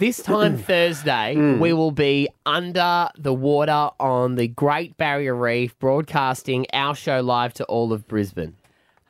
This 0.00 0.22
time 0.22 0.56
Thursday, 0.56 1.34
hmm. 1.34 1.58
we 1.58 1.74
will 1.74 1.90
be 1.90 2.26
under 2.46 3.10
the 3.18 3.34
water 3.34 3.90
on 4.00 4.36
the 4.36 4.48
Great 4.48 4.96
Barrier 4.96 5.34
Reef, 5.34 5.78
broadcasting 5.78 6.64
our 6.72 6.94
show 6.94 7.20
live 7.20 7.52
to 7.52 7.64
all 7.64 7.92
of 7.92 8.08
Brisbane. 8.08 8.56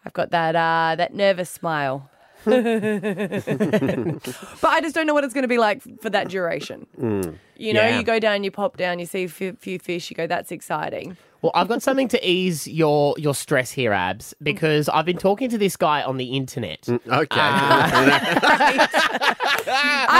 I've 0.04 0.14
got 0.14 0.32
that 0.32 0.56
uh, 0.56 0.96
that 0.96 1.14
nervous 1.14 1.48
smile. 1.48 2.10
but 2.44 2.56
I 4.64 4.80
just 4.80 4.96
don't 4.96 5.06
know 5.06 5.14
what 5.14 5.22
it's 5.22 5.32
going 5.32 5.42
to 5.42 5.48
be 5.48 5.58
like 5.58 5.80
for 6.00 6.10
that 6.10 6.28
duration. 6.28 6.88
Hmm. 6.98 7.20
You 7.56 7.72
know, 7.72 7.82
Yeah. 7.82 7.98
you 7.98 8.02
go 8.02 8.18
down, 8.18 8.42
you 8.42 8.50
pop 8.50 8.76
down, 8.76 8.98
you 8.98 9.06
see 9.06 9.22
a 9.24 9.28
few, 9.28 9.52
few 9.60 9.78
fish, 9.78 10.10
you 10.10 10.16
go, 10.16 10.26
that's 10.26 10.50
exciting. 10.50 11.16
Well, 11.42 11.52
I've 11.54 11.68
got 11.68 11.82
something 11.82 12.08
to 12.08 12.28
ease 12.28 12.66
your 12.66 13.14
your 13.16 13.34
stress 13.34 13.70
here, 13.70 13.92
Abs, 13.92 14.34
because 14.42 14.88
I've 14.88 15.06
been 15.06 15.18
talking 15.18 15.48
to 15.50 15.58
this 15.58 15.76
guy 15.76 16.02
on 16.02 16.16
the 16.16 16.36
internet. 16.36 16.82
Mm, 16.82 17.00
okay. 17.06 17.40
Uh, 17.40 19.34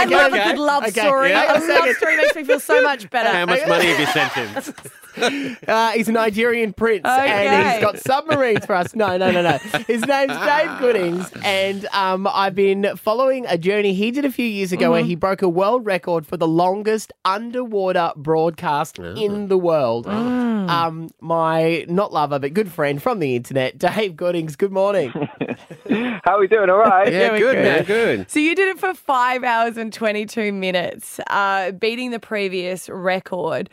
I 0.01 0.05
Okay, 0.05 0.15
love 0.15 0.33
okay, 0.33 0.41
a 0.41 0.45
good 0.53 0.59
love 0.59 0.83
okay, 0.83 0.91
story. 0.91 1.29
yeah. 1.29 1.51
A 1.51 1.59
love 1.59 1.95
story 1.95 2.17
makes 2.17 2.35
me 2.35 2.43
feel 2.43 2.59
so 2.59 2.81
much 2.81 3.09
better. 3.09 3.29
How 3.29 3.45
much 3.45 3.67
money 3.67 3.85
have 3.87 3.99
you 3.99 4.05
sent 4.07 4.31
him? 4.33 4.73
Uh, 5.67 5.91
he's 5.91 6.09
a 6.09 6.11
Nigerian 6.11 6.73
prince, 6.73 7.05
and 7.05 7.71
he's 7.71 7.81
got 7.81 7.99
submarines 7.99 8.65
for 8.65 8.73
us. 8.73 8.95
No, 8.95 9.17
no, 9.17 9.31
no, 9.31 9.41
no. 9.41 9.57
His 9.87 10.05
name's 10.05 10.35
Dave 10.37 10.79
Goodings, 10.79 11.31
and 11.43 11.85
um, 11.93 12.27
I've 12.27 12.55
been 12.55 12.95
following 12.97 13.45
a 13.47 13.57
journey 13.57 13.93
he 13.93 14.11
did 14.11 14.25
a 14.25 14.31
few 14.31 14.45
years 14.45 14.71
ago 14.71 14.91
where 14.91 15.03
he 15.03 15.15
broke 15.15 15.41
a 15.41 15.49
world 15.49 15.85
record 15.85 16.25
for 16.25 16.35
the 16.35 16.47
longest 16.47 17.13
underwater 17.23 18.11
broadcast 18.15 18.99
in 18.99 19.47
the 19.47 19.57
world. 19.57 20.07
Um, 20.07 21.09
my 21.19 21.85
not 21.87 22.11
lover, 22.13 22.39
but 22.39 22.53
good 22.53 22.71
friend 22.71 23.01
from 23.01 23.19
the 23.19 23.35
internet, 23.35 23.77
Dave 23.77 24.15
Goodings. 24.15 24.55
Good 24.55 24.71
morning. 24.71 25.09
How 26.23 26.35
are 26.35 26.39
we 26.39 26.47
doing? 26.47 26.69
All 26.69 26.77
right. 26.77 27.11
Yeah, 27.11 27.31
we're 27.31 27.39
good, 27.39 27.55
good. 27.55 27.63
man. 27.63 27.83
Good. 27.85 28.31
So 28.31 28.39
you 28.39 28.55
did 28.55 28.69
it 28.69 28.79
for 28.79 28.93
five 28.93 29.43
hours 29.43 29.77
and 29.77 29.91
22 29.91 30.51
minutes, 30.51 31.19
uh, 31.27 31.71
beating 31.71 32.11
the 32.11 32.19
previous 32.19 32.89
record. 32.89 33.69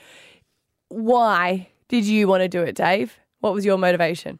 Why 0.89 1.69
did 1.89 2.05
you 2.05 2.29
want 2.29 2.43
to 2.43 2.49
do 2.49 2.63
it, 2.63 2.75
Dave? 2.75 3.19
What 3.41 3.53
was 3.55 3.65
your 3.65 3.79
motivation? 3.79 4.39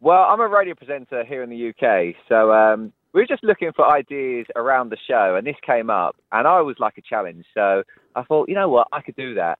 Well, 0.00 0.22
I'm 0.22 0.40
a 0.40 0.46
radio 0.46 0.74
presenter 0.74 1.24
here 1.24 1.42
in 1.42 1.50
the 1.50 1.70
UK, 1.70 2.14
so 2.28 2.52
um, 2.52 2.92
we 3.12 3.20
were 3.20 3.26
just 3.26 3.42
looking 3.42 3.72
for 3.74 3.88
ideas 3.90 4.46
around 4.54 4.90
the 4.90 4.96
show, 5.08 5.34
and 5.36 5.46
this 5.46 5.56
came 5.66 5.90
up, 5.90 6.16
and 6.30 6.46
I 6.46 6.60
was 6.60 6.76
like 6.78 6.98
a 6.98 7.02
challenge. 7.02 7.44
So 7.52 7.82
I 8.14 8.22
thought, 8.22 8.48
you 8.48 8.54
know 8.54 8.68
what, 8.68 8.86
I 8.92 9.00
could 9.00 9.16
do 9.16 9.34
that, 9.34 9.58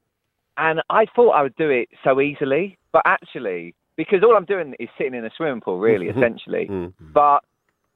and 0.57 0.81
I 0.91 1.07
thought 1.17 1.31
I 1.31 1.43
would 1.43 1.57
do 1.57 1.71
it 1.71 1.89
so 2.05 2.21
easily, 2.21 2.79
but 2.93 3.03
actually, 3.05 3.75
because 3.97 4.23
all 4.23 4.37
I'm 4.37 4.45
doing 4.45 4.75
is 4.79 4.89
sitting 4.97 5.15
in 5.15 5.25
a 5.25 5.31
swimming 5.37 5.61
pool, 5.61 5.81
really, 5.81 6.07
essentially. 6.17 6.69
But 7.01 7.41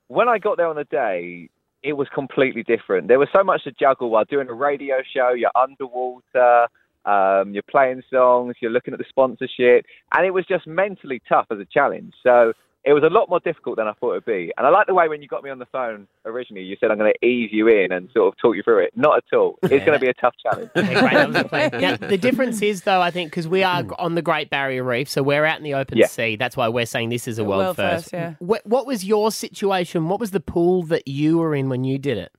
when 0.09 0.29
I 0.29 0.39
got 0.39 0.57
there 0.57 0.67
on 0.67 0.77
the 0.77 0.85
day, 0.85 1.49
it 1.85 1.93
was 1.93 2.09
completely 2.13 2.63
different. 2.65 3.09
There 3.09 3.19
was 3.19 3.29
so 3.33 3.45
much 3.45 3.65
to 3.65 3.73
juggle 3.73 4.11
while 4.11 4.25
doing 4.25 4.49
a 4.49 4.53
radio 4.53 4.97
show. 5.15 5.31
You're 5.33 5.51
underwater, 5.55 6.67
um, 7.05 7.53
you're 7.53 7.63
playing 7.71 8.03
songs, 8.13 8.55
you're 8.61 8.71
looking 8.71 8.95
at 8.95 8.99
the 8.99 9.05
sponsorship, 9.09 9.85
and 10.15 10.27
it 10.27 10.31
was 10.31 10.45
just 10.47 10.67
mentally 10.67 11.21
tough 11.29 11.47
as 11.51 11.59
a 11.59 11.65
challenge. 11.65 12.15
So 12.23 12.53
it 12.85 12.93
was 12.95 13.05
a 13.05 13.11
lot 13.11 13.29
more 13.31 13.39
difficult 13.39 13.77
than 13.77 13.87
I 13.87 13.93
thought 13.93 14.13
it'd 14.15 14.25
be. 14.25 14.53
And 14.59 14.67
I 14.67 14.71
like 14.71 14.89
the 14.89 14.95
way 14.95 15.09
when 15.09 15.23
you 15.23 15.29
got 15.29 15.45
me 15.45 15.51
on 15.51 15.61
the 15.61 15.67
phone 15.67 16.09
originally, 16.25 16.65
you 16.65 16.77
said 16.81 16.91
I'm 16.91 16.99
going 16.99 17.13
to 17.13 17.25
ease 17.27 17.51
you 17.53 17.69
in 17.69 17.93
and 17.93 18.09
sort 18.13 18.27
of 18.35 18.39
talk 18.41 18.57
you 18.57 18.63
through 18.65 18.81
it. 18.85 18.93
Not 18.97 19.19
at 19.19 19.37
all. 19.37 19.57
It's 19.63 19.85
going 19.85 19.97
to 19.97 20.01
be 20.01 20.09
a 20.09 20.15
tough 20.15 20.35
challenge. 20.43 20.69
Yeah, 20.77 21.01
great, 21.33 21.71
the. 21.73 21.79
Now, 21.79 21.97
the 22.09 22.19
difference 22.19 22.61
is, 22.61 22.83
though, 22.83 23.01
I 23.01 23.13
think, 23.13 23.31
because 23.31 23.47
we 23.47 23.63
are 23.63 23.85
on 24.01 24.17
the 24.17 24.23
Great 24.23 24.51
Barrier 24.51 24.83
Reef, 24.83 25.09
so 25.09 25.23
we're 25.23 25.45
out 25.45 25.59
in 25.59 25.65
the 25.65 25.75
open 25.75 25.97
Yeah. 25.99 26.07
sea. 26.07 26.35
That's 26.35 26.57
why 26.57 26.69
we're 26.69 26.87
saying 26.87 27.11
this 27.11 27.29
is 27.29 27.39
a 27.39 27.45
world, 27.45 27.61
world 27.63 27.77
first. 27.77 28.05
first, 28.07 28.13
yeah. 28.13 28.35
What, 28.41 28.67
what 28.67 28.85
was 28.85 29.05
your 29.05 29.31
situation? 29.31 30.09
What 30.09 30.19
was 30.19 30.33
the 30.33 30.41
pool 30.41 30.83
that 30.85 31.07
you 31.07 31.39
were 31.39 31.55
in 31.55 31.69
when 31.69 31.85
you 31.85 31.99
did 31.99 32.19
it? 32.19 32.33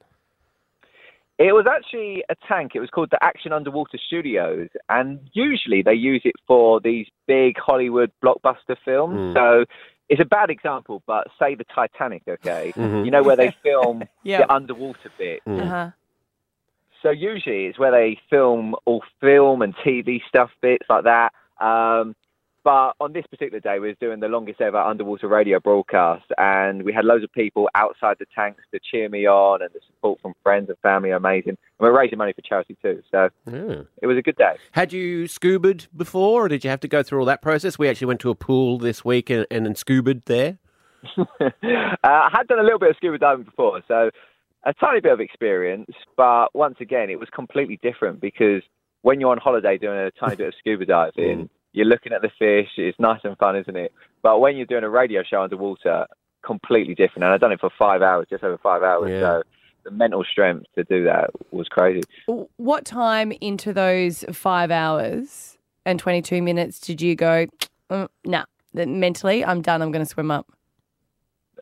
It 1.39 1.53
was 1.53 1.65
actually 1.69 2.23
a 2.29 2.35
tank. 2.47 2.73
It 2.75 2.79
was 2.79 2.89
called 2.89 3.09
the 3.09 3.23
Action 3.23 3.51
Underwater 3.53 3.97
Studios, 4.07 4.69
and 4.87 5.19
usually 5.33 5.81
they 5.81 5.93
use 5.95 6.21
it 6.25 6.35
for 6.47 6.79
these 6.79 7.07
big 7.27 7.57
Hollywood 7.57 8.11
blockbuster 8.23 8.77
films. 8.85 9.33
So 9.35 9.65
it's 10.09 10.21
a 10.21 10.25
bad 10.25 10.49
example, 10.51 11.01
but 11.07 11.27
say 11.39 11.55
the 11.55 11.63
Titanic, 11.73 12.21
okay? 12.27 12.71
You 12.75 13.09
know 13.09 13.23
where 13.23 13.35
they 13.35 13.55
film 13.63 14.03
Yeah. 14.23 14.39
the 14.45 14.53
underwater 14.53 15.11
bit. 15.17 15.41
Uh-huh. 15.47 15.89
So 17.01 17.09
usually 17.09 17.65
it's 17.65 17.79
where 17.79 17.91
they 17.91 18.19
film 18.29 18.75
all 18.85 19.03
film 19.19 19.61
and 19.61 19.75
TV 19.77 20.21
stuff 20.27 20.51
bits 20.61 20.85
like 20.87 21.03
that. 21.05 21.33
Um, 21.59 22.15
but 22.63 22.93
on 22.99 23.13
this 23.13 23.25
particular 23.27 23.59
day, 23.59 23.79
we 23.79 23.87
was 23.89 23.97
doing 23.99 24.19
the 24.19 24.27
longest 24.27 24.61
ever 24.61 24.77
underwater 24.77 25.27
radio 25.27 25.59
broadcast, 25.59 26.25
and 26.37 26.83
we 26.83 26.93
had 26.93 27.05
loads 27.05 27.23
of 27.23 27.31
people 27.31 27.69
outside 27.75 28.17
the 28.19 28.25
tanks 28.33 28.63
to 28.73 28.79
cheer 28.79 29.09
me 29.09 29.27
on, 29.27 29.61
and 29.61 29.71
the 29.73 29.79
support 29.87 30.19
from 30.21 30.33
friends 30.43 30.69
and 30.69 30.77
family 30.79 31.11
are 31.11 31.17
amazing. 31.17 31.49
And 31.49 31.57
we're 31.79 31.97
raising 31.97 32.17
money 32.17 32.33
for 32.33 32.41
charity 32.41 32.77
too, 32.81 33.01
so 33.11 33.29
Yeah. 33.45 33.81
it 34.01 34.07
was 34.07 34.17
a 34.17 34.21
good 34.21 34.37
day. 34.37 34.55
Had 34.71 34.93
you 34.93 35.25
scubaed 35.25 35.87
before, 35.95 36.45
or 36.45 36.47
did 36.47 36.63
you 36.63 36.69
have 36.69 36.79
to 36.81 36.87
go 36.87 37.03
through 37.03 37.19
all 37.19 37.25
that 37.25 37.41
process? 37.41 37.77
We 37.77 37.89
actually 37.89 38.07
went 38.07 38.21
to 38.21 38.29
a 38.29 38.35
pool 38.35 38.77
this 38.77 39.03
week 39.03 39.29
and, 39.29 39.45
and, 39.51 39.67
and 39.67 39.75
scubaed 39.75 40.25
there. 40.25 40.57
uh, 41.17 41.25
I 42.03 42.29
had 42.31 42.47
done 42.47 42.59
a 42.59 42.63
little 42.63 42.79
bit 42.79 42.91
of 42.91 42.95
scuba 42.95 43.17
diving 43.17 43.43
before, 43.43 43.81
so 43.87 44.09
a 44.63 44.73
tiny 44.73 45.01
bit 45.01 45.11
of 45.11 45.19
experience. 45.19 45.91
But 46.15 46.55
once 46.55 46.77
again, 46.79 47.09
it 47.09 47.19
was 47.19 47.27
completely 47.29 47.77
different 47.83 48.21
because 48.21 48.61
when 49.01 49.19
you're 49.19 49.31
on 49.31 49.37
holiday 49.37 49.77
doing 49.77 49.97
a 49.97 50.11
tiny 50.11 50.37
bit 50.37 50.47
of 50.47 50.53
scuba 50.59 50.85
diving, 50.85 51.49
you're 51.73 51.85
looking 51.85 52.13
at 52.13 52.21
the 52.21 52.31
fish. 52.39 52.69
It's 52.77 52.99
nice 52.99 53.19
and 53.23 53.37
fun, 53.37 53.57
isn't 53.57 53.75
it? 53.75 53.91
But 54.21 54.39
when 54.39 54.55
you're 54.55 54.65
doing 54.65 54.83
a 54.83 54.89
radio 54.89 55.23
show 55.23 55.41
underwater, 55.41 56.07
completely 56.45 56.95
different. 56.95 57.23
And 57.23 57.33
I've 57.33 57.41
done 57.41 57.51
it 57.51 57.59
for 57.59 57.71
five 57.77 58.01
hours, 58.01 58.27
just 58.29 58.43
over 58.43 58.57
five 58.57 58.83
hours. 58.83 59.11
Yeah. 59.11 59.19
So 59.19 59.43
the 59.83 59.91
mental 59.91 60.23
strength 60.23 60.67
to 60.75 60.83
do 60.83 61.03
that 61.05 61.31
was 61.51 61.67
crazy. 61.67 62.01
What 62.57 62.85
time 62.85 63.33
into 63.41 63.73
those 63.73 64.23
five 64.31 64.71
hours 64.71 65.57
and 65.85 65.99
22 65.99 66.41
minutes 66.41 66.79
did 66.79 67.01
you 67.01 67.15
go, 67.15 67.47
mm, 67.89 68.07
nah, 68.23 68.45
mentally, 68.73 69.43
I'm 69.43 69.61
done, 69.61 69.81
I'm 69.81 69.91
going 69.91 70.05
to 70.05 70.09
swim 70.09 70.31
up? 70.31 70.51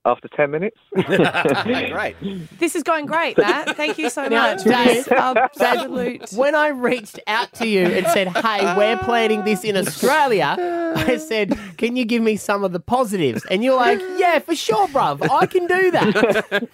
After 0.03 0.27
10 0.29 0.49
minutes, 0.49 0.77
Great. 0.95 2.15
This 2.59 2.75
is 2.75 2.81
going 2.81 3.05
great, 3.05 3.37
Matt. 3.37 3.77
Thank 3.77 3.99
you 3.99 4.09
so 4.09 4.25
Now, 4.29 4.55
much. 4.55 4.63
Dave- 4.63 5.07
absolute. 5.11 6.31
When 6.33 6.55
I 6.55 6.69
reached 6.69 7.19
out 7.27 7.53
to 7.53 7.67
you 7.67 7.81
and 7.85 8.07
said, 8.07 8.29
"Hey, 8.29 8.75
we're 8.75 8.97
planning 8.97 9.43
this 9.43 9.63
in 9.63 9.77
Australia," 9.77 10.55
I 10.95 11.17
said, 11.17 11.55
"Can 11.77 11.95
you 11.95 12.05
give 12.05 12.23
me 12.23 12.35
some 12.35 12.63
of 12.63 12.71
the 12.71 12.79
positives?" 12.79 13.45
And 13.51 13.63
you're 13.63 13.75
like, 13.75 13.99
"Yeah, 14.17 14.39
for 14.39 14.55
sure, 14.55 14.87
bruv. 14.87 15.21
I 15.29 15.45
can 15.45 15.67
do 15.67 15.91
that." 15.91 16.69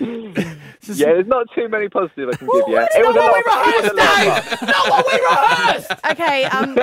yeah, 0.00 1.06
there's 1.06 1.26
not 1.26 1.46
too 1.54 1.68
many 1.68 1.88
positives 1.90 2.34
I 2.34 2.36
can 2.38 2.46
give 2.48 2.68
you. 2.68 2.74
That's 2.76 2.94
It 2.96 3.02
not 3.02 3.06
was 3.08 3.16
a 3.16 3.18
what 3.18 3.26
lot 3.26 3.34
we 3.34 3.40
of- 3.40 3.74
it 3.74 3.82
was 3.82 3.90
a 3.90 3.94
lot 3.94 4.08
of 4.08 4.26
rehearsed. 4.26 4.60
Dave. 4.60 4.68
Not 4.68 4.90
what 4.90 5.06
we 5.06 5.20
rehearsed. 5.20 5.90
Okay, 6.12 6.44
um, 6.44 6.78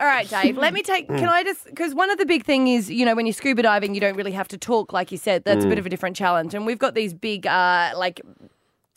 all 0.00 0.06
right, 0.06 0.28
Dave. 0.28 0.56
Let 0.58 0.72
me 0.74 0.82
take. 0.82 1.08
Can 1.08 1.28
I 1.28 1.42
just? 1.42 1.64
Because 1.66 1.92
one 1.94 2.10
of 2.10 2.18
the 2.18 2.26
big 2.26 2.44
thing 2.44 2.68
is, 2.68 2.88
you 2.90 3.04
know, 3.04 3.14
when 3.16 3.26
you're 3.26 3.32
scuba 3.32 3.62
diving, 3.62 3.94
you 3.94 4.00
don't 4.00 4.16
really 4.16 4.32
have 4.32 4.48
to 4.48 4.58
talk, 4.58 4.92
like 4.92 5.10
you 5.10 5.18
said. 5.24 5.44
That's 5.44 5.64
a 5.64 5.68
bit 5.68 5.78
of 5.78 5.86
a 5.86 5.88
different 5.88 6.16
challenge. 6.16 6.54
And 6.54 6.66
we've 6.66 6.78
got 6.78 6.94
these 6.94 7.14
big, 7.14 7.46
uh, 7.46 7.92
like, 7.96 8.20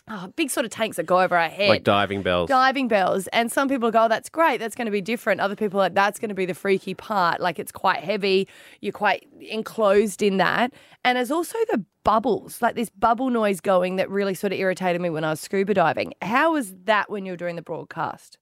oh, 0.09 0.31
big 0.35 0.49
sort 0.49 0.65
of 0.65 0.71
tanks 0.71 0.97
that 0.97 1.05
go 1.05 1.21
over 1.21 1.35
our 1.35 1.49
head. 1.49 1.69
Like 1.69 1.83
diving 1.83 2.21
bells. 2.21 2.49
diving 2.49 2.87
bells. 2.87 3.27
And 3.27 3.51
some 3.51 3.67
people 3.67 3.91
go, 3.91 4.05
oh, 4.05 4.07
that's 4.07 4.29
great. 4.29 4.59
That's 4.59 4.75
going 4.75 4.85
to 4.85 4.91
be 4.91 5.01
different. 5.01 5.41
Other 5.41 5.55
people 5.55 5.79
are 5.79 5.83
like, 5.83 5.93
that's 5.93 6.19
going 6.19 6.29
to 6.29 6.35
be 6.35 6.45
the 6.45 6.53
freaky 6.53 6.93
part. 6.93 7.39
Like 7.39 7.59
it's 7.59 7.71
quite 7.71 8.03
heavy. 8.03 8.47
You're 8.81 8.93
quite 8.93 9.27
enclosed 9.41 10.21
in 10.21 10.37
that. 10.37 10.73
And 11.03 11.17
there's 11.17 11.31
also 11.31 11.57
the 11.71 11.83
bubbles, 12.03 12.61
like 12.61 12.75
this 12.75 12.89
bubble 12.89 13.29
noise 13.29 13.59
going 13.59 13.97
that 13.97 14.09
really 14.09 14.33
sort 14.33 14.53
of 14.53 14.59
irritated 14.59 15.01
me 15.01 15.09
when 15.09 15.23
I 15.23 15.31
was 15.31 15.39
scuba 15.39 15.73
diving. 15.73 16.13
How 16.21 16.53
was 16.53 16.73
that 16.85 17.09
when 17.09 17.25
you 17.25 17.33
were 17.33 17.37
doing 17.37 17.55
the 17.55 17.61
broadcast? 17.61 18.37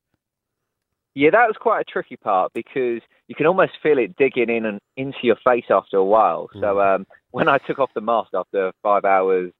Yeah, 1.15 1.29
that 1.31 1.47
was 1.47 1.55
quite 1.57 1.79
a 1.79 1.83
tricky 1.85 2.17
part 2.17 2.51
because 2.53 3.01
you 3.27 3.35
can 3.35 3.45
almost 3.45 3.71
feel 3.81 3.97
it 3.97 4.17
digging 4.17 4.49
in 4.49 4.65
and 4.65 4.79
into 4.97 5.19
your 5.23 5.37
face 5.43 5.65
after 5.69 5.97
a 5.97 6.03
while. 6.03 6.49
So 6.59 6.81
um, 6.81 7.07
when 7.35 7.49
I 7.49 7.57
took 7.57 7.79
off 7.79 7.89
the 7.93 7.99
mask 7.99 8.29
after 8.33 8.71
five 8.81 9.03
hours, 9.03 9.51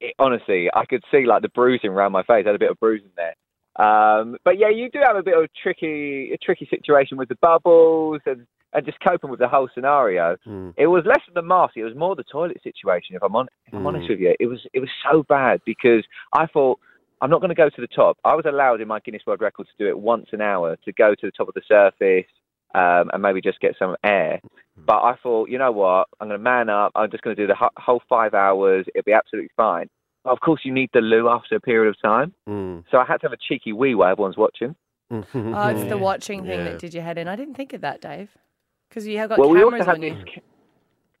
it, 0.00 0.16
honestly, 0.18 0.68
I 0.74 0.84
could 0.84 1.04
see 1.12 1.26
like 1.26 1.42
the 1.42 1.48
bruising 1.48 1.90
around 1.90 2.10
my 2.10 2.24
face. 2.24 2.42
I 2.44 2.48
had 2.48 2.56
a 2.56 2.58
bit 2.58 2.72
of 2.72 2.80
bruising 2.80 3.12
there. 3.14 3.36
Um, 3.76 4.36
but 4.44 4.58
yeah, 4.58 4.70
you 4.70 4.90
do 4.90 4.98
have 5.00 5.14
a 5.14 5.22
bit 5.22 5.38
of 5.38 5.48
tricky, 5.62 6.32
a 6.32 6.38
tricky 6.38 6.66
situation 6.68 7.16
with 7.16 7.28
the 7.28 7.36
bubbles 7.36 8.20
and, 8.26 8.48
and 8.72 8.84
just 8.84 8.98
coping 8.98 9.30
with 9.30 9.38
the 9.38 9.46
whole 9.46 9.68
scenario. 9.72 10.36
It 10.76 10.88
was 10.88 11.04
less 11.06 11.20
than 11.28 11.34
the 11.34 11.46
mask; 11.46 11.76
it 11.76 11.84
was 11.84 11.94
more 11.94 12.16
the 12.16 12.24
toilet 12.24 12.60
situation. 12.64 13.14
If 13.14 13.22
I'm 13.22 13.36
on, 13.36 13.46
if 13.66 13.74
I'm 13.74 13.86
honest 13.86 14.08
with 14.10 14.18
you, 14.18 14.34
it 14.40 14.46
was 14.46 14.58
it 14.72 14.80
was 14.80 14.90
so 15.08 15.22
bad 15.28 15.60
because 15.64 16.02
I 16.32 16.46
thought 16.46 16.80
I'm 17.20 17.30
not 17.30 17.40
going 17.40 17.50
to 17.50 17.54
go 17.54 17.70
to 17.70 17.80
the 17.80 17.86
top. 17.86 18.18
I 18.24 18.34
was 18.34 18.44
allowed 18.44 18.80
in 18.80 18.88
my 18.88 18.98
Guinness 18.98 19.22
World 19.24 19.40
Record 19.40 19.68
to 19.68 19.84
do 19.84 19.88
it 19.88 19.96
once 19.96 20.26
an 20.32 20.40
hour 20.40 20.76
to 20.84 20.92
go 20.92 21.14
to 21.14 21.26
the 21.26 21.32
top 21.32 21.46
of 21.46 21.54
the 21.54 21.62
surface 21.68 22.28
um, 22.74 23.10
and 23.12 23.22
maybe 23.22 23.40
just 23.40 23.60
get 23.60 23.76
some 23.78 23.94
air. 24.04 24.40
But 24.76 25.02
I 25.02 25.14
thought, 25.22 25.48
you 25.50 25.58
know 25.58 25.70
what? 25.72 26.08
I'm 26.20 26.28
going 26.28 26.38
to 26.38 26.42
man 26.42 26.68
up. 26.68 26.92
I'm 26.94 27.10
just 27.10 27.22
going 27.22 27.36
to 27.36 27.42
do 27.42 27.46
the 27.46 27.70
whole 27.76 28.02
five 28.08 28.34
hours. 28.34 28.86
It'll 28.94 29.04
be 29.04 29.12
absolutely 29.12 29.50
fine. 29.56 29.88
But 30.24 30.30
of 30.30 30.40
course, 30.40 30.62
you 30.64 30.72
need 30.72 30.90
the 30.92 31.00
loo 31.00 31.28
after 31.28 31.54
a 31.56 31.60
period 31.60 31.90
of 31.90 32.00
time. 32.02 32.34
Mm. 32.48 32.84
So 32.90 32.98
I 32.98 33.04
had 33.04 33.18
to 33.20 33.26
have 33.26 33.32
a 33.32 33.36
cheeky 33.36 33.72
wee 33.72 33.94
while 33.94 34.10
everyone's 34.10 34.36
watching. 34.36 34.74
Oh, 35.10 35.22
it's 35.68 35.88
the 35.88 35.98
watching 35.98 36.40
thing 36.42 36.58
Yeah. 36.60 36.64
that 36.64 36.78
did 36.80 36.92
your 36.94 37.04
head 37.04 37.18
in. 37.18 37.28
I 37.28 37.36
didn't 37.36 37.54
think 37.54 37.72
of 37.72 37.82
that, 37.82 38.00
Dave. 38.00 38.30
Because 38.88 39.06
you 39.06 39.18
have 39.18 39.28
got 39.28 39.38
well, 39.38 39.50
we 39.50 39.58
cameras 39.60 39.80
also 39.82 39.90
had 39.90 39.94
on 39.96 40.00
this. 40.00 40.18
you. 40.26 40.32
ca- 40.34 40.46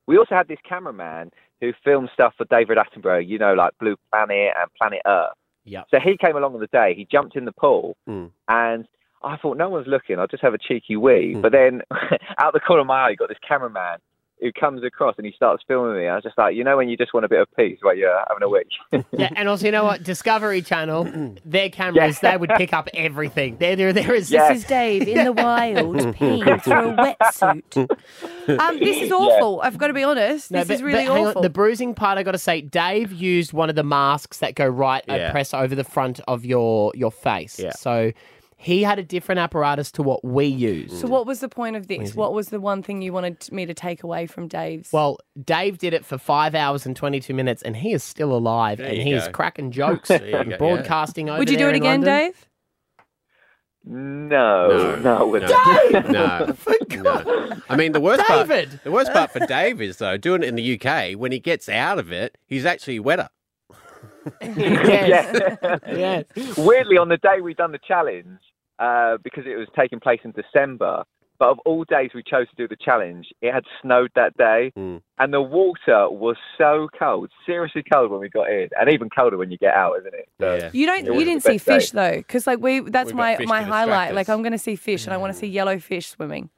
We 0.06 0.18
also 0.18 0.34
had 0.34 0.48
this 0.48 0.58
cameraman 0.68 1.30
who 1.60 1.72
filmed 1.84 2.08
stuff 2.12 2.34
for 2.36 2.44
David 2.46 2.78
Attenborough. 2.78 3.26
You 3.26 3.38
know, 3.38 3.54
like 3.54 3.72
Blue 3.78 3.94
Planet 4.10 4.52
and 4.58 4.70
Planet 4.80 5.00
Earth. 5.06 5.34
Yep. 5.66 5.86
So 5.92 6.00
he 6.00 6.16
came 6.16 6.36
along 6.36 6.54
on 6.54 6.60
the 6.60 6.66
day. 6.68 6.94
He 6.96 7.06
jumped 7.10 7.36
in 7.36 7.44
the 7.44 7.52
pool, 7.52 7.96
Mm. 8.08 8.30
and 8.48 8.86
I 9.24 9.36
thought 9.36 9.56
no 9.56 9.68
one's 9.68 9.86
looking. 9.86 10.18
I'll 10.18 10.26
just 10.26 10.42
have 10.42 10.54
a 10.54 10.58
cheeky 10.58 10.96
wee. 10.96 11.34
Mm. 11.36 11.42
But 11.42 11.52
then 11.52 11.82
out 12.38 12.52
the 12.52 12.60
corner 12.60 12.80
of 12.82 12.86
my 12.86 13.06
eye, 13.06 13.10
you 13.10 13.16
got 13.16 13.28
this 13.28 13.38
cameraman 13.46 13.98
who 14.40 14.50
comes 14.52 14.82
across 14.84 15.14
and 15.16 15.24
he 15.24 15.32
starts 15.32 15.62
filming 15.66 15.96
me. 15.96 16.08
I 16.08 16.16
was 16.16 16.24
just 16.24 16.36
like, 16.36 16.56
you 16.56 16.64
know, 16.64 16.76
when 16.76 16.88
you 16.88 16.96
just 16.96 17.14
want 17.14 17.24
a 17.24 17.28
bit 17.28 17.40
of 17.40 17.46
peace 17.56 17.78
while 17.82 17.96
you're 17.96 18.12
having 18.28 18.42
a 18.42 18.48
wee. 18.48 18.62
Yeah, 19.16 19.30
and 19.36 19.48
also, 19.48 19.66
you 19.66 19.72
know 19.72 19.84
what? 19.84 20.02
Discovery 20.02 20.60
Channel, 20.60 21.36
their 21.44 21.70
cameras, 21.70 22.18
they 22.18 22.36
would 22.36 22.50
pick 22.56 22.72
up 22.72 22.88
everything. 22.94 23.56
There, 23.58 23.76
there, 23.76 23.92
there 23.92 24.12
is. 24.12 24.30
Yeah. 24.30 24.52
This 24.52 24.62
is 24.62 24.68
Dave 24.68 25.06
in 25.08 25.24
the 25.24 25.32
wild 25.32 25.96
peeing 26.16 26.62
through 26.62 26.74
a 26.90 27.14
wetsuit. 27.14 28.58
Um, 28.58 28.78
this 28.80 29.00
is 29.02 29.12
awful. 29.12 29.60
I've 29.62 29.78
got 29.78 29.86
to 29.86 29.94
be 29.94 30.02
honest. 30.02 30.50
No, 30.50 30.58
This 30.58 30.68
but- 30.68 30.74
is 30.74 30.82
really 30.82 31.04
but 31.06 31.12
hang 31.14 31.22
on, 31.22 31.28
awful. 31.28 31.42
The 31.42 31.50
bruising 31.50 31.94
part, 31.94 32.18
I 32.18 32.22
got 32.24 32.32
to 32.32 32.38
say, 32.38 32.60
Dave 32.60 33.12
used 33.12 33.52
one 33.52 33.70
of 33.70 33.76
the 33.76 33.84
masks 33.84 34.38
that 34.38 34.56
go 34.56 34.66
right 34.66 35.04
Yeah. 35.06 35.14
and 35.14 35.32
press 35.32 35.54
over 35.54 35.74
the 35.74 35.84
front 35.84 36.20
of 36.26 36.44
your 36.44 36.92
your 36.96 37.12
face. 37.12 37.58
Yeah. 37.58 37.70
So 37.72 38.12
he 38.64 38.82
had 38.82 38.98
a 38.98 39.02
different 39.02 39.40
apparatus 39.40 39.92
to 39.92 40.02
what 40.02 40.24
we 40.24 40.46
use. 40.46 40.98
so, 40.98 41.06
what 41.06 41.26
was 41.26 41.40
the 41.40 41.48
point 41.50 41.76
of 41.76 41.86
this? 41.86 42.14
What 42.14 42.32
was 42.32 42.48
the 42.48 42.58
one 42.60 42.82
thing 42.82 43.02
you 43.02 43.12
wanted 43.12 43.52
me 43.52 43.66
to 43.66 43.74
take 43.74 44.02
away 44.02 44.26
from 44.26 44.48
Dave's? 44.48 44.90
Well, 44.90 45.18
Dave 45.44 45.76
did 45.76 45.92
it 45.92 46.02
for 46.04 46.16
five 46.16 46.54
hours 46.54 46.86
and 46.86 46.96
22 46.96 47.34
minutes, 47.34 47.62
and 47.62 47.76
he 47.76 47.92
is 47.92 48.02
still 48.02 48.32
alive, 48.34 48.78
There 48.78 48.86
and 48.86 48.96
you 48.96 49.02
he 49.04 49.12
is 49.12 49.28
cracking 49.28 49.70
jokes, 49.80 50.08
you 50.08 50.18
go, 50.18 50.38
and 50.40 50.50
yeah. 50.52 50.56
broadcasting 50.56 51.28
over 51.28 51.40
Would 51.40 51.50
you 51.50 51.56
do 51.56 51.64
there 51.64 51.70
it 51.70 51.76
in 51.76 51.82
again, 51.82 52.00
London. 52.00 52.32
Dave? 52.32 52.48
no, 53.86 54.96
no, 54.96 55.16
I 55.18 55.22
wouldn't. 55.22 55.50
No, 56.10 56.54
no. 57.02 57.60
I 57.68 57.76
mean, 57.76 57.92
the 57.92 58.00
worst 58.00 58.26
David! 58.26 58.70
part. 58.70 58.84
The 58.84 58.90
worst 58.90 59.12
part 59.12 59.30
for 59.30 59.40
Dave 59.40 59.82
is 59.82 59.98
though 59.98 60.16
doing 60.16 60.42
it 60.42 60.48
in 60.48 60.54
the 60.54 60.80
UK. 60.80 61.18
When 61.18 61.32
he 61.32 61.38
gets 61.38 61.68
out 61.68 61.98
of 61.98 62.10
it, 62.10 62.38
he's 62.46 62.64
actually 62.64 62.98
wetter. 63.00 63.28
Yes. 64.40 65.38
yeah. 65.62 65.78
yes. 65.86 66.24
Weirdly, 66.56 66.96
on 66.96 67.10
the 67.10 67.18
day 67.18 67.42
we 67.42 67.52
done 67.52 67.72
the 67.72 67.78
challenge, 67.86 68.38
uh, 68.78 69.16
because 69.22 69.44
it 69.46 69.56
was 69.56 69.68
taking 69.78 70.00
place 70.00 70.20
in 70.24 70.32
December, 70.32 71.04
but 71.38 71.48
of 71.48 71.58
all 71.66 71.84
days 71.84 72.10
we 72.14 72.22
chose 72.22 72.48
to 72.48 72.54
do 72.56 72.68
the 72.68 72.76
challenge, 72.76 73.26
it 73.42 73.52
had 73.52 73.64
snowed 73.82 74.10
that 74.14 74.36
day, 74.36 74.72
Mm. 74.76 75.02
and 75.18 75.32
the 75.34 75.42
water 75.42 76.08
was 76.08 76.36
so 76.56 76.88
cold, 76.98 77.30
seriously 77.44 77.82
cold 77.92 78.10
when 78.10 78.20
we 78.20 78.28
got 78.28 78.48
in, 78.50 78.68
and 78.78 78.88
even 78.88 79.10
colder 79.10 79.36
when 79.36 79.50
you 79.50 79.58
get 79.58 79.74
out, 79.74 79.98
isn't 79.98 80.14
it? 80.14 80.28
So, 80.40 80.56
Yeah. 80.56 80.70
You 80.72 80.86
don't. 80.86 81.06
It 81.08 81.12
You 81.14 81.24
didn't 81.24 81.42
see 81.42 81.54
best 81.54 81.66
day. 81.66 81.74
fish 81.80 81.90
though, 81.90 82.16
because 82.18 82.46
like 82.46 82.60
we. 82.60 82.80
That's 82.80 83.08
We've 83.08 83.16
my 83.16 83.36
my 83.46 83.62
highlight. 83.62 84.14
Like. 84.14 84.28
I'm 84.28 84.42
going 84.42 84.52
to 84.52 84.58
see 84.58 84.76
fish, 84.76 85.06
and 85.06 85.12
I 85.14 85.16
want 85.16 85.32
to 85.32 85.38
see 85.38 85.46
yellow 85.48 85.78
fish 85.78 86.06
swimming. 86.08 86.50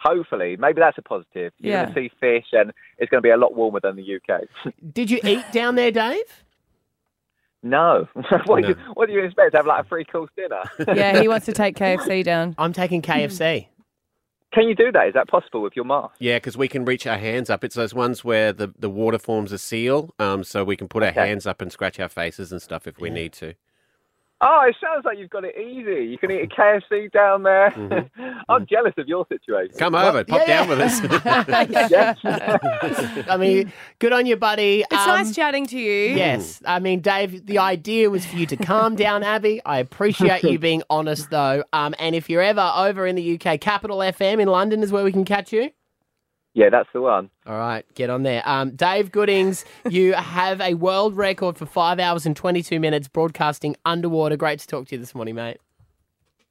Hopefully, 0.00 0.56
maybe 0.56 0.80
that's 0.80 0.96
a 0.96 1.02
positive. 1.02 1.52
You're 1.58 1.74
Yeah. 1.74 1.82
going 1.84 1.94
to 1.94 2.00
see 2.00 2.10
fish, 2.20 2.46
and 2.52 2.72
it's 2.98 3.10
going 3.10 3.20
to 3.20 3.26
be 3.26 3.30
a 3.30 3.36
lot 3.36 3.54
warmer 3.56 3.80
than 3.80 3.96
the 3.96 4.14
UK. 4.16 4.42
Did 4.92 5.10
you 5.10 5.18
eat 5.24 5.44
down 5.52 5.74
there, 5.74 5.90
Dave? 5.90 6.44
No, 7.62 8.06
what, 8.46 8.62
Do 8.62 8.68
you, 8.68 8.76
what 8.94 9.06
do 9.06 9.12
you 9.12 9.24
expect? 9.24 9.52
To 9.52 9.58
have 9.58 9.66
like 9.66 9.84
a 9.84 9.88
free 9.88 10.04
course 10.04 10.30
dinner? 10.36 10.62
Yeah, 10.96 11.20
he 11.20 11.28
wants 11.28 11.46
to 11.46 11.52
take 11.52 11.76
KFC 11.76 12.22
down. 12.24 12.54
I'm 12.58 12.72
taking 12.72 13.02
KFC. 13.02 13.66
Can 14.54 14.66
you 14.66 14.74
do 14.74 14.90
that? 14.92 15.08
Is 15.08 15.14
that 15.14 15.28
possible 15.28 15.60
with 15.60 15.74
your 15.76 15.84
mask? 15.84 16.14
Yeah, 16.20 16.36
because 16.36 16.56
we 16.56 16.68
can 16.68 16.84
reach 16.86 17.06
our 17.06 17.18
hands 17.18 17.50
up. 17.50 17.62
It's 17.64 17.74
those 17.74 17.92
ones 17.92 18.24
where 18.24 18.52
the, 18.52 18.72
the 18.78 18.88
water 18.88 19.18
forms 19.18 19.52
a 19.52 19.58
seal, 19.58 20.14
um, 20.18 20.42
so 20.42 20.64
we 20.64 20.74
can 20.76 20.88
put 20.88 21.02
our 21.02 21.10
Okay. 21.10 21.26
hands 21.28 21.46
up 21.46 21.60
and 21.60 21.70
scratch 21.70 22.00
our 22.00 22.08
faces 22.08 22.50
and 22.50 22.62
stuff 22.62 22.86
if 22.86 22.98
we 22.98 23.10
need 23.10 23.32
to. 23.34 23.54
Oh, 24.40 24.64
it 24.68 24.76
sounds 24.80 25.04
like 25.04 25.18
you've 25.18 25.30
got 25.30 25.44
it 25.44 25.56
easy. 25.58 26.06
You 26.06 26.16
can 26.16 26.30
eat 26.30 26.42
a 26.42 26.46
KFC 26.46 27.10
down 27.10 27.42
there. 27.42 27.70
Mm-hmm. 27.70 28.38
I'm 28.48 28.66
jealous 28.66 28.94
of 28.96 29.08
your 29.08 29.26
situation. 29.28 29.74
Come 29.76 29.96
over, 29.96 30.22
pop 30.24 30.42
yeah. 30.46 30.64
down 30.64 30.68
with 30.68 30.80
us. 30.80 31.00
I 33.28 33.36
mean, 33.36 33.72
good 33.98 34.12
on 34.12 34.26
you, 34.26 34.36
buddy. 34.36 34.84
It's 34.88 34.92
Um, 35.02 35.08
nice 35.08 35.34
chatting 35.34 35.66
to 35.68 35.78
you. 35.78 36.14
Yes. 36.14 36.62
I 36.64 36.78
mean, 36.78 37.00
Dave, 37.00 37.46
the 37.46 37.58
idea 37.58 38.10
was 38.10 38.24
for 38.26 38.36
you 38.36 38.46
to 38.46 38.56
calm 38.56 38.94
down, 38.94 39.24
Abby. 39.24 39.60
I 39.66 39.78
appreciate 39.78 40.44
you 40.44 40.58
being 40.60 40.84
honest, 40.88 41.30
though. 41.30 41.64
Um, 41.72 41.96
and 41.98 42.14
if 42.14 42.30
you're 42.30 42.42
ever 42.42 42.72
over 42.76 43.08
in 43.08 43.16
the 43.16 43.34
UK, 43.40 43.60
Capital 43.60 43.98
FM 43.98 44.40
in 44.40 44.46
London 44.48 44.84
is 44.84 44.92
where 44.92 45.02
we 45.02 45.10
can 45.10 45.24
catch 45.24 45.52
you. 45.52 45.70
Yeah, 46.54 46.70
that's 46.70 46.88
the 46.92 47.00
one. 47.00 47.30
All 47.46 47.58
right, 47.58 47.84
get 47.94 48.10
on 48.10 48.22
there. 48.22 48.42
Um, 48.44 48.70
Dave 48.76 49.12
Goodings, 49.12 49.64
you 49.88 50.14
have 50.14 50.60
a 50.60 50.74
world 50.74 51.16
record 51.16 51.56
for 51.56 51.66
five 51.66 51.98
hours 52.00 52.26
and 52.26 52.34
22 52.36 52.80
minutes 52.80 53.08
broadcasting 53.08 53.76
underwater. 53.84 54.36
Great 54.36 54.58
to 54.60 54.66
talk 54.66 54.88
to 54.88 54.94
you 54.94 54.98
this 54.98 55.14
morning, 55.14 55.34
mate. 55.36 55.58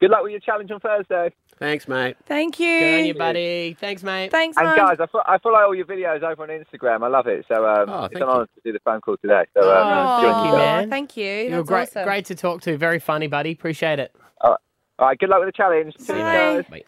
Good 0.00 0.10
luck 0.10 0.22
with 0.22 0.30
your 0.30 0.40
challenge 0.40 0.70
on 0.70 0.78
Thursday. 0.80 1.34
Thanks, 1.58 1.88
mate. 1.88 2.16
Thank 2.24 2.60
you. 2.60 2.78
Good 2.78 3.00
on 3.00 3.06
you, 3.06 3.14
buddy. 3.14 3.76
Thanks, 3.80 4.04
mate. 4.04 4.30
Thanks, 4.30 4.56
And 4.56 4.66
man. 4.66 4.76
guys, 4.76 4.96
I, 5.00 5.06
fo- 5.06 5.22
I 5.26 5.38
follow 5.38 5.56
all 5.58 5.74
your 5.74 5.86
videos 5.86 6.22
over 6.22 6.44
on 6.44 6.50
Instagram. 6.50 7.02
I 7.02 7.08
love 7.08 7.26
it. 7.26 7.44
So 7.48 7.66
um, 7.66 7.88
Oh, 7.90 8.04
it's 8.04 8.12
thank 8.12 8.22
an 8.22 8.28
you. 8.28 8.32
honour 8.32 8.46
to 8.46 8.60
do 8.64 8.72
the 8.72 8.78
phone 8.84 9.00
call 9.00 9.16
today. 9.16 9.42
So 9.54 9.62
um, 9.62 9.66
Oh, 9.76 10.22
join 10.22 10.32
thank 10.34 10.44
you, 10.46 10.52
yourself. 10.52 10.56
man. 10.80 10.90
Thank 10.90 11.16
you. 11.16 11.24
You're 11.24 11.50
That's 11.58 11.68
great, 11.68 11.88
awesome. 11.88 12.04
great 12.04 12.24
to 12.26 12.34
talk 12.36 12.60
to. 12.62 12.78
Very 12.78 13.00
funny, 13.00 13.26
buddy. 13.26 13.50
Appreciate 13.50 13.98
it. 13.98 14.14
All 14.40 14.56
right, 15.00 15.18
good 15.18 15.30
luck 15.30 15.40
with 15.40 15.48
the 15.48 15.52
challenge. 15.52 15.94
Cheers, 15.96 16.08
Bye. 16.08 16.14
guys. 16.22 16.64
Bye. 16.70 16.82